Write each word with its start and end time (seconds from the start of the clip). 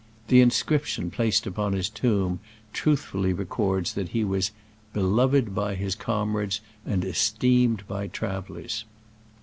The 0.29 0.41
inscription 0.41 1.11
placed 1.11 1.45
upon 1.45 1.73
his 1.73 1.87
tomb 1.87 2.39
truthfully 2.73 3.33
records 3.33 3.93
that 3.93 4.09
he 4.09 4.23
was 4.23 4.49
"beloved 4.93 5.53
by 5.53 5.75
his 5.75 5.93
comrades 5.93 6.59
and 6.87 7.05
esteemed 7.05 7.87
by 7.87 8.07
travelers." 8.07 8.85